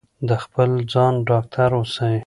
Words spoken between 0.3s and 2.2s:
خپل ځان ډاکټر اوسئ.